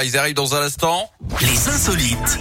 Ils 0.00 0.16
arrivent 0.16 0.34
dans 0.34 0.54
un 0.54 0.62
instant. 0.62 1.10
Les 1.42 1.68
insolites 1.68 2.38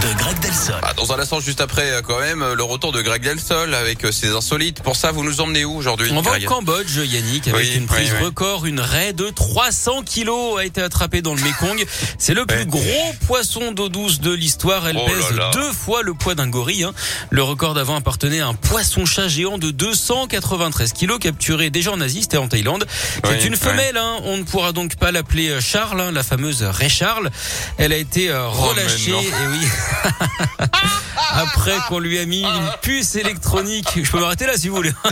de 0.00 0.18
Greg 0.18 0.38
Delsol. 0.40 0.76
Ah, 0.82 0.92
dans 0.94 1.12
un 1.12 1.18
instant, 1.18 1.40
juste 1.40 1.60
après, 1.60 1.90
euh, 1.90 2.02
quand 2.02 2.20
même, 2.20 2.44
le 2.54 2.62
retour 2.62 2.92
de 2.92 3.02
Greg 3.02 3.22
Delsol 3.22 3.74
avec 3.74 4.04
euh, 4.04 4.12
ses 4.12 4.28
insolites. 4.28 4.82
Pour 4.82 4.96
ça, 4.96 5.10
vous 5.12 5.24
nous 5.24 5.40
emmenez 5.40 5.64
où 5.64 5.74
aujourd'hui 5.76 6.10
On 6.12 6.20
va 6.20 6.36
au 6.38 6.40
Cambodge, 6.44 6.96
Yannick, 6.96 7.48
avec 7.48 7.60
Oui, 7.66 7.72
une 7.74 7.86
prise 7.86 8.10
oui, 8.12 8.16
oui. 8.20 8.24
record. 8.26 8.66
Une 8.66 8.80
raie 8.80 9.12
de 9.12 9.28
300 9.28 10.02
kilos 10.04 10.58
a 10.58 10.64
été 10.64 10.80
attrapée 10.82 11.22
dans 11.22 11.34
le 11.34 11.40
Mekong. 11.42 11.84
C'est 12.18 12.34
le 12.34 12.46
plus 12.46 12.66
gros 12.66 12.82
poisson 13.26 13.72
d'eau 13.72 13.88
douce 13.88 14.20
de 14.20 14.32
l'histoire. 14.32 14.86
Elle 14.88 14.98
Oh 14.98 15.06
pèse 15.06 15.30
là 15.36 15.44
là. 15.46 15.50
deux 15.52 15.72
fois 15.72 16.02
le 16.02 16.14
poids 16.14 16.34
d'un 16.34 16.48
gorille. 16.48 16.84
hein. 16.84 16.92
Le 17.30 17.42
record 17.42 17.74
d'avant 17.74 17.96
appartenait 17.96 18.40
à 18.40 18.46
un 18.48 18.54
poisson-chat 18.54 19.28
géant 19.28 19.58
de 19.58 19.70
293 19.70 20.92
kilos 20.92 21.18
capturé 21.18 21.70
déjà 21.70 21.92
en 21.92 22.00
Asie, 22.00 22.22
c'était 22.22 22.36
en 22.36 22.48
Thaïlande. 22.48 22.86
C'est 23.24 23.44
une 23.44 23.56
femelle, 23.56 23.96
hein. 23.96 24.16
on 24.24 24.36
ne 24.38 24.42
pourra 24.44 24.72
donc 24.72 24.96
pas 24.96 25.10
l'appeler 25.12 25.48
euh, 25.48 25.60
Charles, 25.60 26.00
hein, 26.00 26.12
la 26.12 26.22
fameuse 26.22 26.62
Ray 26.62 26.88
Charles. 26.88 27.30
Elle 27.78 27.92
a 27.92 27.96
été 27.96 28.30
euh, 28.30 28.46
Oh, 28.48 28.68
relâchée, 28.68 29.10
non. 29.12 29.20
et 29.20 29.24
oui. 29.50 29.66
Après 31.34 31.76
qu'on 31.88 31.98
lui 31.98 32.18
a 32.18 32.26
mis 32.26 32.42
une 32.42 32.70
puce 32.82 33.16
électronique. 33.16 34.00
Je 34.02 34.10
peux 34.10 34.20
m'arrêter 34.20 34.46
là 34.46 34.56
si 34.56 34.68
vous 34.68 34.76
voulez. 34.76 34.92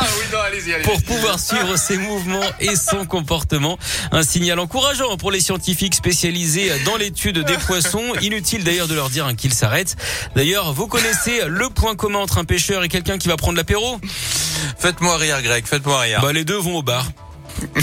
Oui, 0.00 0.24
non, 0.32 0.38
allez-y, 0.40 0.74
allez 0.74 0.84
pour 0.84 1.02
pouvoir 1.02 1.40
suivre 1.40 1.76
ses 1.76 1.96
mouvements 1.96 2.44
et 2.60 2.76
son 2.76 3.04
comportement. 3.04 3.78
Un 4.12 4.22
signal 4.22 4.58
encourageant 4.58 5.16
pour 5.16 5.30
les 5.30 5.40
scientifiques 5.40 5.94
spécialisés 5.94 6.70
dans 6.84 6.96
l'étude 6.96 7.38
des 7.38 7.56
poissons. 7.56 8.14
Inutile 8.20 8.64
d'ailleurs 8.64 8.88
de 8.88 8.94
leur 8.94 9.10
dire 9.10 9.28
qu'ils 9.36 9.54
s'arrêtent. 9.54 9.96
D'ailleurs, 10.36 10.72
vous 10.72 10.86
connaissez 10.86 11.42
le 11.46 11.68
point 11.70 11.96
commun 11.96 12.20
entre 12.20 12.38
un 12.38 12.44
pêcheur 12.44 12.84
et 12.84 12.88
quelqu'un 12.88 13.18
qui 13.18 13.28
va 13.28 13.36
prendre 13.36 13.56
l'apéro? 13.56 14.00
Faites-moi 14.78 15.16
rire, 15.16 15.42
Greg, 15.42 15.66
faites-moi 15.66 16.00
rire. 16.00 16.20
Bah 16.22 16.32
les 16.32 16.44
deux 16.44 16.58
vont 16.58 16.76
au 16.76 16.82
bar. 16.82 17.06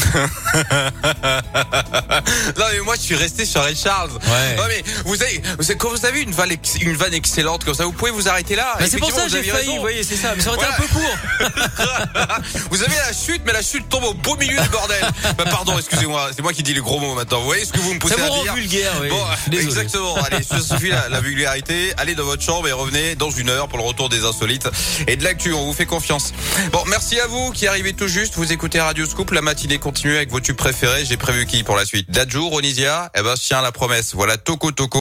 Non, 2.57 2.65
mais 2.71 2.79
moi, 2.83 2.95
je 2.95 3.01
suis 3.01 3.15
resté 3.15 3.45
sur 3.45 3.61
Ray 3.61 3.75
Charles. 3.75 4.11
Ouais. 4.11 4.55
Non, 4.57 4.63
mais 4.67 4.83
vous 5.05 5.21
avez, 5.21 5.41
vous 5.57 5.63
savez, 5.63 5.77
quand 5.77 5.89
vous 5.89 6.05
avez 6.05 6.21
une 6.21 6.31
vanne, 6.31 6.51
ex- 6.51 6.75
une 6.81 6.95
vanne 6.95 7.13
excellente 7.13 7.63
comme 7.65 7.73
ça, 7.73 7.85
vous 7.85 7.91
pouvez 7.91 8.11
vous 8.11 8.27
arrêter 8.27 8.55
là. 8.55 8.75
Bah, 8.79 8.85
c'est 8.89 8.97
pour 8.97 9.11
ça 9.11 9.23
que 9.23 9.29
j'ai 9.29 9.43
failli, 9.43 9.51
raison. 9.59 9.75
vous 9.75 9.81
voyez, 9.81 10.03
c'est 10.03 10.15
ça. 10.15 10.33
Mais 10.35 10.41
ça 10.41 10.49
aurait 10.51 10.57
été 10.59 10.67
un 10.67 10.77
peu 10.77 10.87
court. 10.87 11.17
vous 12.71 12.83
avez 12.83 12.95
la 12.95 13.13
chute, 13.13 13.41
mais 13.45 13.53
la 13.53 13.61
chute 13.61 13.87
tombe 13.89 14.03
au 14.05 14.13
beau 14.13 14.35
milieu 14.37 14.59
du 14.61 14.69
bordel. 14.69 15.03
bah, 15.37 15.45
pardon, 15.49 15.77
excusez-moi, 15.77 16.29
c'est 16.35 16.41
moi 16.41 16.53
qui 16.53 16.63
dis 16.63 16.73
les 16.73 16.81
gros 16.81 16.99
mots 16.99 17.15
maintenant. 17.15 17.39
Vous 17.39 17.45
voyez 17.45 17.65
ce 17.65 17.73
que 17.73 17.79
vous 17.79 17.93
me 17.93 17.99
poussez 17.99 18.15
Ça 18.15 18.21
vous 18.21 18.27
à 18.27 18.29
rend 18.29 18.43
dire 18.43 18.53
vulgaire, 18.55 18.93
oui. 19.01 19.09
Bon, 19.09 19.23
Désolé. 19.47 19.67
exactement. 19.67 20.15
Allez, 20.15 20.43
ça 20.43 20.59
suffit 20.61 20.89
la, 20.89 21.09
la 21.09 21.19
vulgarité. 21.21 21.93
Allez 21.97 22.15
dans 22.15 22.25
votre 22.25 22.43
chambre 22.43 22.67
et 22.67 22.71
revenez 22.71 23.15
dans 23.15 23.29
une 23.31 23.49
heure 23.49 23.67
pour 23.67 23.77
le 23.77 23.83
retour 23.83 24.09
des 24.09 24.23
insolites 24.23 24.67
et 25.07 25.15
de 25.15 25.23
l'actu. 25.23 25.53
On 25.53 25.65
vous 25.65 25.73
fait 25.73 25.85
confiance. 25.85 26.33
Bon, 26.71 26.83
merci 26.87 27.19
à 27.19 27.27
vous 27.27 27.51
qui 27.51 27.67
arrivez 27.67 27.93
tout 27.93 28.07
juste. 28.07 28.35
Vous 28.35 28.51
écoutez 28.51 28.79
Radio 28.79 29.05
Scoop. 29.05 29.31
La 29.31 29.41
matinée 29.41 29.64
continue 29.73 30.15
avec 30.15 30.29
vos 30.29 30.39
tubes 30.39 30.55
préférés. 30.55 31.05
J'ai 31.05 31.17
prévu 31.17 31.45
qui 31.45 31.63
pour 31.63 31.75
la 31.75 31.85
suite? 31.85 32.09
Dadju, 32.09 32.39
Ronisia. 32.39 33.11
Eh 33.17 33.21
ben, 33.21 33.35
je 33.35 33.41
tiens 33.41 33.61
la 33.61 33.71
promesse. 33.71 34.13
Voilà 34.13 34.37
Toco 34.37 34.71
Toco. 34.71 34.93